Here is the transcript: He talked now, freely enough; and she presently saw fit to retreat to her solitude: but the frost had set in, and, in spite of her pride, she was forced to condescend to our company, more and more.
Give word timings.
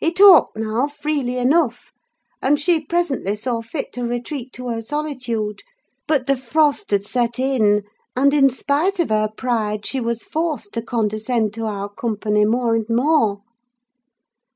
He 0.00 0.12
talked 0.12 0.58
now, 0.58 0.88
freely 0.88 1.36
enough; 1.38 1.92
and 2.42 2.58
she 2.58 2.84
presently 2.84 3.36
saw 3.36 3.62
fit 3.62 3.92
to 3.92 4.02
retreat 4.02 4.52
to 4.54 4.70
her 4.70 4.82
solitude: 4.82 5.60
but 6.08 6.26
the 6.26 6.36
frost 6.36 6.90
had 6.90 7.04
set 7.04 7.38
in, 7.38 7.84
and, 8.16 8.34
in 8.34 8.50
spite 8.50 8.98
of 8.98 9.10
her 9.10 9.28
pride, 9.28 9.86
she 9.86 10.00
was 10.00 10.24
forced 10.24 10.72
to 10.72 10.82
condescend 10.82 11.54
to 11.54 11.66
our 11.66 11.88
company, 11.88 12.44
more 12.44 12.74
and 12.74 12.86
more. 12.88 13.42